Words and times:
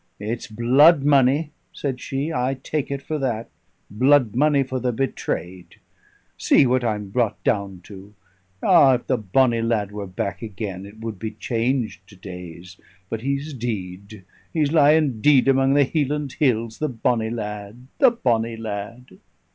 "It's 0.19 0.47
blood 0.47 1.03
money!" 1.03 1.51
said 1.71 2.01
she; 2.01 2.33
"I 2.33 2.55
take 2.55 2.89
it 2.89 3.03
for 3.03 3.19
that: 3.19 3.51
blood 3.91 4.35
money 4.35 4.63
for 4.63 4.79
the 4.79 4.91
betrayed! 4.91 5.75
See 6.39 6.65
what 6.65 6.83
I'm 6.83 7.09
brought 7.09 7.43
down 7.43 7.81
to! 7.83 8.15
Ah, 8.63 8.95
if 8.95 9.05
the 9.05 9.17
bonny 9.19 9.61
lad 9.61 9.91
were 9.91 10.07
back 10.07 10.41
again, 10.41 10.87
it 10.87 10.99
would 11.01 11.19
be 11.19 11.29
changed 11.29 12.19
days. 12.19 12.77
But 13.11 13.21
he's 13.21 13.53
deid 13.53 14.23
he's 14.51 14.71
lyin' 14.71 15.21
deid 15.21 15.47
amang 15.47 15.75
the 15.75 15.83
Hieland 15.85 16.33
hills 16.33 16.79
the 16.79 16.89
bonny 16.89 17.29
lad, 17.29 17.85
the 17.99 18.09
bonny 18.09 18.57
lad!" 18.57 19.19